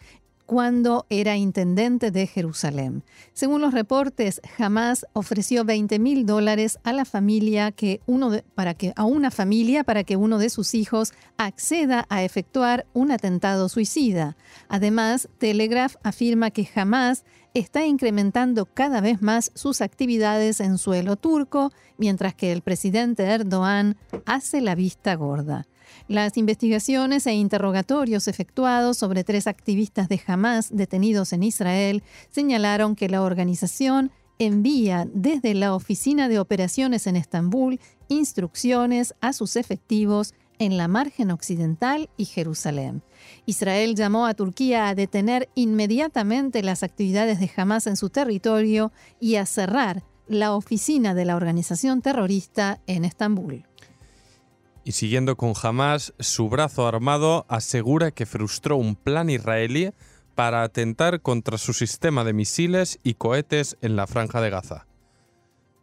cuando 0.45 1.05
era 1.09 1.35
intendente 1.35 2.11
de 2.11 2.27
Jerusalén. 2.27 3.03
Según 3.33 3.59
los 3.59 3.73
reportes, 3.73 4.39
Hamas 4.57 5.05
ofreció 5.11 5.65
20 5.65 5.99
mil 5.99 6.25
dólares 6.25 6.79
a 6.85 6.93
la 6.93 7.03
familia 7.03 7.73
que 7.73 7.99
para 8.55 8.73
que, 8.73 8.93
a 8.95 9.03
una 9.03 9.31
familia 9.31 9.83
para 9.83 10.05
que 10.05 10.15
uno 10.15 10.37
de 10.37 10.49
sus 10.49 10.75
hijos 10.75 11.11
acceda 11.35 12.05
a 12.07 12.23
efectuar 12.23 12.85
un 12.93 13.11
atentado 13.11 13.67
suicida. 13.67 14.37
Además, 14.69 15.27
Telegraph 15.39 15.97
afirma 16.03 16.51
que 16.51 16.69
Hamas 16.73 17.25
está 17.53 17.85
incrementando 17.85 18.65
cada 18.65 19.01
vez 19.01 19.21
más 19.21 19.51
sus 19.55 19.81
actividades 19.81 20.61
en 20.61 20.77
suelo 20.77 21.17
turco, 21.17 21.73
mientras 21.97 22.33
que 22.33 22.53
el 22.53 22.61
presidente 22.61 23.23
Erdogan 23.23 23.97
hace 24.25 24.61
la 24.61 24.73
vista 24.73 25.13
gorda. 25.15 25.67
Las 26.08 26.38
investigaciones 26.38 27.27
e 27.27 27.34
interrogatorios 27.34 28.27
efectuados 28.27 28.98
sobre 28.98 29.24
tres 29.24 29.48
activistas 29.48 30.10
de 30.10 30.22
Hamas 30.25 30.70
detenidos 30.75 31.34
en 31.34 31.44
Israel 31.44 32.03
señalaron 32.29 32.96
que 32.96 33.10
la 33.10 33.22
organización 33.22 34.12
envía 34.39 35.08
desde 35.13 35.53
la 35.53 35.74
Oficina 35.74 36.29
de 36.29 36.39
Operaciones 36.39 37.08
en 37.08 37.15
Estambul 37.15 37.79
instrucciones 38.08 39.15
a 39.22 39.34
sus 39.34 39.56
efectivos 39.56 40.34
en 40.60 40.77
la 40.77 40.88
margen 40.88 41.32
occidental 41.32 42.10
y 42.17 42.25
Jerusalén. 42.25 43.03
Israel 43.46 43.96
llamó 43.96 44.25
a 44.25 44.34
Turquía 44.34 44.88
a 44.88 44.96
detener 44.96 45.50
inmediatamente 45.56 46.63
las 46.63 46.84
actividades 46.84 47.39
de 47.39 47.51
Hamas 47.56 47.88
en 47.88 47.96
su 47.96 48.10
territorio 48.10 48.91
y 49.20 49.36
a 49.36 49.46
cerrar 49.46 50.03
la 50.27 50.53
oficina 50.56 51.13
de 51.13 51.25
la 51.25 51.36
organización 51.36 52.01
terrorista 52.01 52.79
en 52.88 53.06
Estambul. 53.06 53.66
Y 54.88 54.94
siguiendo 54.94 55.36
con 55.36 55.51
Hamas, 55.62 56.13
su 56.17 56.48
brazo 56.48 56.88
armado 56.88 57.46
asegura 57.50 58.12
que 58.12 58.25
frustró 58.25 58.77
un 58.77 58.96
plan 58.96 59.29
israelí 59.29 59.91
para 60.34 60.63
atentar 60.63 61.22
contra 61.22 61.58
su 61.58 61.74
sistema 61.74 62.24
de 62.24 62.32
misiles 62.32 62.98
y 63.03 63.15
cohetes 63.15 63.75
en 63.82 63.98
la 63.98 64.08
franja 64.08 64.39
de 64.39 64.50
Gaza. 64.50 64.88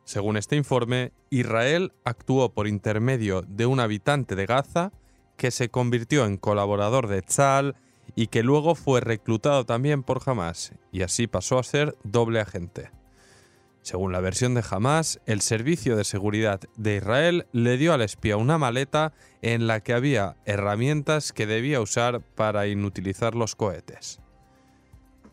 Según 0.05 0.39
este 0.39 0.57
informe, 0.57 1.13
Israel 1.29 1.93
actuó 2.07 2.55
por 2.55 2.67
intermedio 2.67 3.43
de 3.43 3.67
un 3.67 3.79
habitante 3.79 4.37
de 4.37 4.47
Gaza 4.47 4.91
que 5.37 5.51
se 5.51 5.69
convirtió 5.69 6.25
en 6.25 6.39
colaborador 6.39 7.07
de 7.07 7.21
Tzal 7.21 7.77
y 8.17 8.29
que 8.29 8.43
luego 8.43 8.75
fue 8.75 9.03
reclutado 9.03 9.67
también 9.67 10.03
por 10.03 10.23
Hamas, 10.25 10.73
y 10.93 11.03
así 11.03 11.27
pasó 11.27 11.59
a 11.59 11.63
ser 11.63 11.95
doble 12.05 12.41
agente. 12.41 12.91
Según 13.85 14.13
la 14.13 14.21
versión 14.21 14.55
de 14.55 14.65
Hamas, 14.69 15.21
el 15.27 15.43
Servicio 15.43 15.95
de 15.95 16.05
Seguridad 16.05 16.59
de 16.79 16.97
Israel 16.97 17.47
le 17.53 17.77
dio 17.77 17.93
al 17.93 18.01
espía 18.01 18.39
una 18.39 18.57
maleta 18.57 19.13
en 19.43 19.67
la 19.67 19.81
que 19.81 19.93
había 19.93 20.37
herramientas 20.47 21.35
que 21.35 21.47
debía 21.47 21.83
usar 21.83 22.23
para 22.23 22.67
inutilizar 22.67 23.35
los 23.35 23.55
cohetes. 23.55 24.21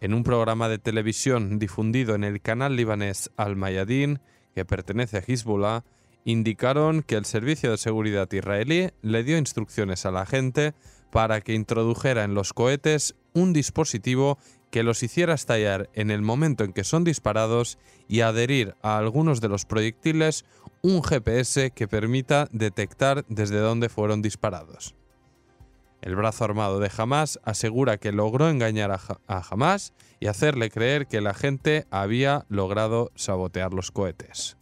En 0.01 0.13
un 0.13 0.24
programa 0.24 0.67
de 0.67 0.79
televisión 0.79 1.60
difundido 1.60 2.13
en 2.13 2.25
el 2.25 2.41
canal 2.41 2.75
libanés 2.75 3.31
Al 3.38 3.55
Mayadin, 3.55 4.20
que 4.53 4.65
pertenece 4.65 5.20
a 5.20 5.24
Hezbollah, 5.25 5.86
indicaron 6.25 7.03
que 7.03 7.15
el 7.15 7.24
Servicio 7.24 7.72
de 7.72 7.77
Seguridad 7.77 8.29
israelí 8.34 8.89
le 9.01 9.24
dio 9.24 9.38
instrucciones 9.38 10.05
a 10.05 10.12
la 10.12 10.25
gente 10.25 10.74
para 11.10 11.39
que 11.39 11.53
introdujera 11.53 12.25
en 12.25 12.34
los 12.34 12.51
cohetes 12.51 13.15
un 13.34 13.53
dispositivo 13.53 14.38
que 14.72 14.84
los 14.84 15.04
hiciera 15.04 15.34
estallar 15.34 15.90
en 15.94 16.10
el 16.10 16.22
momento 16.22 16.63
en 16.63 16.74
que 16.74 16.84
son 16.84 17.04
disparados 17.04 17.78
y 18.08 18.22
adherir 18.22 18.75
a 18.82 18.98
algunos 18.98 19.42
de 19.42 19.50
los 19.50 19.66
proyectiles 19.66 20.46
un 20.82 21.04
GPS 21.04 21.72
que 21.72 21.88
permita 21.88 22.48
detectar 22.51 23.25
desde 23.28 23.60
dónde 23.60 23.90
fueron 23.90 24.22
disparados. 24.22 24.96
El 26.01 26.16
brazo 26.16 26.46
armado 26.46 26.80
de 26.80 26.90
Hamas 26.98 27.40
asegura 27.44 27.98
que 27.98 28.12
logró 28.12 28.50
engañar 28.50 28.92
a, 28.92 29.00
Hamas 29.28 29.94
y 30.20 30.28
hacerle 30.28 30.72
creer 30.72 31.06
que 31.06 31.22
la 31.22 31.36
gente 31.36 31.86
había 31.92 32.46
logrado 32.50 33.12
sabotear 33.16 33.74
los 33.74 33.92
cohetes. 33.92 34.58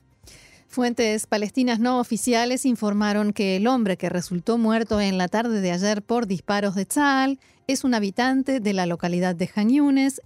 Fuentes 0.67 1.25
palestinas 1.25 1.79
no 1.79 1.99
oficiales 1.99 2.65
informaron 2.65 3.31
que 3.31 3.55
el 3.55 3.67
hombre 3.67 3.97
que 3.97 4.09
resultó 4.09 4.57
muerto 4.57 4.99
en 4.99 5.17
la 5.17 5.27
tarde 5.27 5.61
de 5.61 5.71
ayer 5.71 6.03
por 6.03 6.27
disparos 6.27 6.75
de 6.75 6.85
Tzal 6.85 7.39
es 7.69 7.83
un 7.83 7.93
habitante 7.93 8.59
de 8.59 8.73
la 8.73 8.87
localidad 8.87 9.35
de 9.35 9.47
Han 9.55 9.69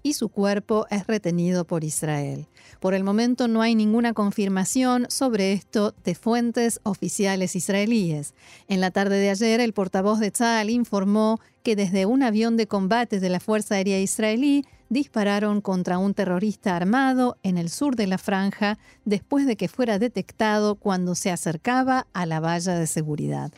y 0.02 0.14
su 0.14 0.30
cuerpo 0.30 0.88
es 0.90 1.06
retenido 1.08 1.66
por 1.66 1.84
Israel. 1.84 2.48
Por 2.80 2.94
el 2.94 3.04
momento 3.04 3.50
no 3.50 3.62
hay 3.62 3.76
ninguna 3.76 4.14
confirmación 4.14 5.08
sobre 5.10 5.52
esto 5.52 5.94
de 6.06 6.16
fuentes 6.16 6.80
oficiales 6.84 7.58
israelíes. 7.58 8.34
En 8.70 8.80
la 8.80 8.92
tarde 8.92 9.18
de 9.18 9.30
ayer, 9.30 9.60
el 9.60 9.74
portavoz 9.74 10.22
de 10.22 10.32
Tzal 10.32 10.70
informó 10.70 11.42
que 11.64 11.76
desde 11.76 12.06
un 12.06 12.24
avión 12.24 12.56
de 12.56 12.68
combate 12.68 13.20
de 13.20 13.28
la 13.28 13.42
Fuerza 13.42 13.76
Aérea 13.76 14.00
Israelí 14.00 14.64
dispararon 14.88 15.60
contra 15.60 15.98
un 15.98 16.14
terrorista 16.14 16.78
armado 16.78 17.36
en 17.44 17.58
el 17.58 17.70
sur 17.70 17.98
de 17.98 18.08
la 18.08 18.20
franja 18.20 18.80
después 19.04 19.46
de 19.46 19.58
que 19.58 19.68
fuera 19.68 20.00
detectado 20.00 20.76
cuando 20.76 21.14
se 21.14 21.30
acercaba 21.30 22.08
a 22.14 22.26
la 22.26 22.40
valla 22.40 22.80
de 22.80 22.88
seguridad. 22.88 23.52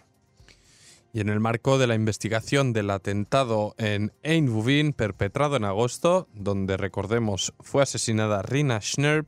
Y 1.15 1.22
en 1.22 1.29
el 1.29 1.39
marco 1.39 1.77
de 1.77 1.88
la 1.88 1.95
investigación 1.95 2.74
del 2.74 2.89
atentado 2.89 3.74
en 3.77 4.12
Ein 4.22 4.91
perpetrado 4.91 5.55
en 5.55 5.63
agosto, 5.63 6.27
donde 6.34 6.75
recordemos 6.75 7.53
fue 7.62 7.84
asesinada 7.84 8.41
Rina 8.41 8.81
Schnerb 8.81 9.25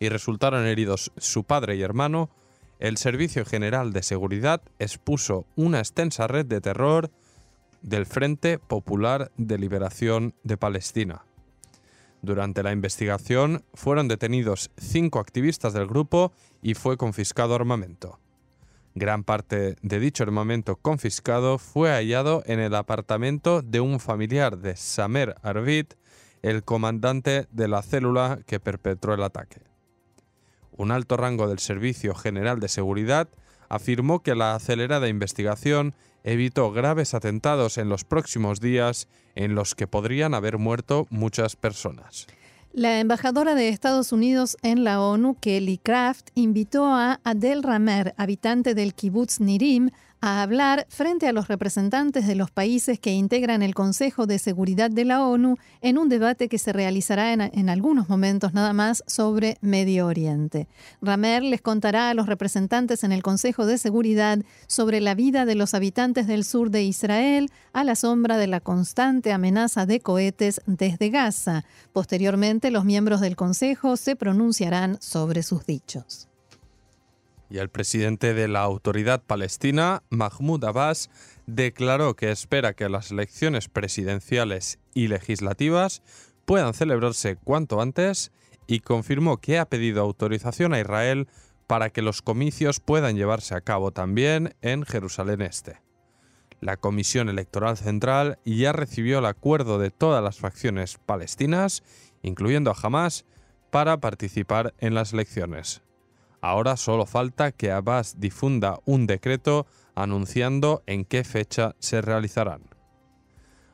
y 0.00 0.08
resultaron 0.08 0.66
heridos 0.66 1.12
su 1.16 1.44
padre 1.44 1.76
y 1.76 1.82
hermano, 1.82 2.28
el 2.80 2.96
Servicio 2.96 3.44
General 3.44 3.92
de 3.92 4.02
Seguridad 4.02 4.62
expuso 4.80 5.46
una 5.54 5.78
extensa 5.78 6.26
red 6.26 6.44
de 6.44 6.60
terror 6.60 7.08
del 7.82 8.04
Frente 8.04 8.58
Popular 8.58 9.30
de 9.36 9.58
Liberación 9.58 10.34
de 10.42 10.56
Palestina. 10.56 11.24
Durante 12.20 12.64
la 12.64 12.72
investigación 12.72 13.62
fueron 13.74 14.08
detenidos 14.08 14.72
cinco 14.76 15.20
activistas 15.20 15.72
del 15.72 15.86
grupo 15.86 16.32
y 16.62 16.74
fue 16.74 16.96
confiscado 16.96 17.54
armamento. 17.54 18.18
Gran 18.98 19.22
parte 19.22 19.76
de 19.80 20.00
dicho 20.00 20.24
armamento 20.24 20.74
confiscado 20.74 21.58
fue 21.58 21.90
hallado 21.90 22.42
en 22.46 22.58
el 22.58 22.74
apartamento 22.74 23.62
de 23.62 23.78
un 23.78 24.00
familiar 24.00 24.58
de 24.58 24.74
Samer 24.74 25.36
Arvid, 25.42 25.86
el 26.42 26.64
comandante 26.64 27.46
de 27.52 27.68
la 27.68 27.82
célula 27.82 28.40
que 28.44 28.58
perpetró 28.58 29.14
el 29.14 29.22
ataque. 29.22 29.60
Un 30.72 30.90
alto 30.90 31.16
rango 31.16 31.46
del 31.46 31.60
Servicio 31.60 32.12
General 32.16 32.58
de 32.58 32.66
Seguridad 32.66 33.28
afirmó 33.68 34.24
que 34.24 34.34
la 34.34 34.56
acelerada 34.56 35.06
investigación 35.06 35.94
evitó 36.24 36.72
graves 36.72 37.14
atentados 37.14 37.78
en 37.78 37.88
los 37.88 38.02
próximos 38.02 38.58
días 38.60 39.06
en 39.36 39.54
los 39.54 39.76
que 39.76 39.86
podrían 39.86 40.34
haber 40.34 40.58
muerto 40.58 41.06
muchas 41.08 41.54
personas. 41.54 42.26
La 42.72 43.00
embajadora 43.00 43.54
de 43.54 43.70
Estados 43.70 44.12
Unidos 44.12 44.58
en 44.62 44.84
la 44.84 45.00
ONU, 45.00 45.36
Kelly 45.40 45.78
Craft, 45.78 46.28
invitó 46.34 46.84
a 46.84 47.18
Adel 47.24 47.62
Ramer, 47.62 48.14
habitante 48.18 48.74
del 48.74 48.94
kibbutz 48.94 49.40
Nirim, 49.40 49.90
a 50.20 50.42
hablar 50.42 50.86
frente 50.88 51.28
a 51.28 51.32
los 51.32 51.48
representantes 51.48 52.26
de 52.26 52.34
los 52.34 52.50
países 52.50 52.98
que 52.98 53.12
integran 53.12 53.62
el 53.62 53.74
Consejo 53.74 54.26
de 54.26 54.38
Seguridad 54.38 54.90
de 54.90 55.04
la 55.04 55.24
ONU 55.24 55.56
en 55.80 55.98
un 55.98 56.08
debate 56.08 56.48
que 56.48 56.58
se 56.58 56.72
realizará 56.72 57.32
en, 57.32 57.68
algunos 57.68 58.08
momentos 58.08 58.54
nada 58.54 58.72
más 58.72 59.04
sobre 59.06 59.58
Medio 59.60 60.06
Oriente. 60.06 60.66
Ramer 61.00 61.42
les 61.42 61.60
contará 61.60 62.10
a 62.10 62.14
los 62.14 62.26
representantes 62.26 63.04
en 63.04 63.12
el 63.12 63.22
Consejo 63.22 63.66
de 63.66 63.78
Seguridad 63.78 64.38
sobre 64.66 65.00
la 65.00 65.14
vida 65.14 65.44
de 65.44 65.54
los 65.54 65.74
habitantes 65.74 66.26
del 66.26 66.44
sur 66.44 66.70
de 66.70 66.82
Israel 66.82 67.50
a 67.72 67.84
la 67.84 67.94
sombra 67.94 68.36
de 68.38 68.48
la 68.48 68.60
constante 68.60 69.32
amenaza 69.32 69.86
de 69.86 70.00
cohetes 70.00 70.60
desde 70.66 71.10
Gaza. 71.10 71.64
Posteriormente, 71.92 72.70
los 72.70 72.84
miembros 72.84 73.20
del 73.20 73.36
Consejo 73.36 73.96
se 73.96 74.16
pronunciarán 74.16 74.98
sobre 75.00 75.42
sus 75.42 75.64
dichos. 75.66 76.28
Y 77.50 77.58
el 77.58 77.70
presidente 77.70 78.34
de 78.34 78.48
la 78.48 78.60
autoridad 78.60 79.22
palestina, 79.22 80.02
Mahmoud 80.10 80.64
Abbas, 80.64 81.10
declaró 81.46 82.14
que 82.14 82.30
espera 82.30 82.74
que 82.74 82.88
las 82.88 83.10
elecciones 83.10 83.68
presidenciales 83.68 84.78
y 84.92 85.08
legislativas 85.08 86.02
puedan 86.44 86.74
celebrarse 86.74 87.36
cuanto 87.36 87.80
antes 87.80 88.32
y 88.66 88.80
confirmó 88.80 89.38
que 89.38 89.58
ha 89.58 89.68
pedido 89.68 90.02
autorización 90.02 90.74
a 90.74 90.80
Israel 90.80 91.28
para 91.66 91.90
que 91.90 92.02
los 92.02 92.22
comicios 92.22 92.80
puedan 92.80 93.16
llevarse 93.16 93.54
a 93.54 93.60
cabo 93.60 93.92
también 93.92 94.54
en 94.62 94.84
Jerusalén 94.84 95.42
Este. 95.42 95.80
La 96.60 96.76
Comisión 96.76 97.28
Electoral 97.28 97.76
Central 97.76 98.38
ya 98.44 98.72
recibió 98.72 99.20
el 99.20 99.26
acuerdo 99.26 99.78
de 99.78 99.90
todas 99.90 100.24
las 100.24 100.38
facciones 100.38 100.98
palestinas, 100.98 101.82
incluyendo 102.22 102.70
a 102.70 102.76
Hamas, 102.80 103.24
para 103.70 104.00
participar 104.00 104.74
en 104.78 104.94
las 104.94 105.12
elecciones. 105.12 105.82
Ahora 106.48 106.78
solo 106.78 107.04
falta 107.04 107.52
que 107.52 107.72
Abbas 107.72 108.20
difunda 108.20 108.80
un 108.86 109.06
decreto 109.06 109.66
anunciando 109.94 110.82
en 110.86 111.04
qué 111.04 111.22
fecha 111.22 111.76
se 111.78 112.00
realizarán. 112.00 112.62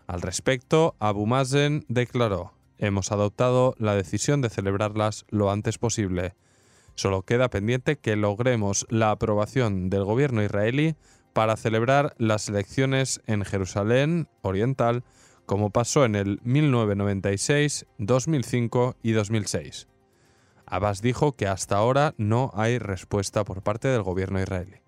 Al 0.09 0.21
respecto, 0.21 0.97
Abu 0.99 1.25
Mazen 1.25 1.85
declaró, 1.87 2.53
hemos 2.79 3.13
adoptado 3.13 3.77
la 3.79 3.95
decisión 3.95 4.41
de 4.41 4.51
celebrarlas 4.51 5.25
lo 5.29 5.53
antes 5.53 5.79
posible. 5.79 6.35
Solo 6.97 7.23
queda 7.23 7.49
pendiente 7.49 7.97
que 7.97 8.17
logremos 8.17 8.87
la 8.91 9.13
aprobación 9.13 9.89
del 9.89 10.03
gobierno 10.03 10.43
israelí 10.43 10.97
para 11.33 11.57
celebrar 11.57 12.17
las 12.19 12.49
elecciones 12.49 13.21
en 13.29 13.45
Jerusalén 13.45 14.27
Oriental, 14.43 15.05
como 15.47 15.71
pasó 15.71 16.05
en 16.05 16.17
el 16.17 16.41
1996, 16.43 17.87
2005 17.99 18.97
y 19.01 19.13
2006. 19.13 19.87
Abbas 20.75 21.01
dijo 21.01 21.37
que 21.37 21.47
hasta 21.47 21.77
ahora 21.77 22.15
no 22.19 22.51
hay 22.53 22.81
respuesta 22.81 23.45
por 23.45 23.63
parte 23.63 23.87
del 23.87 24.03
gobierno 24.03 24.41
israelí. 24.41 24.81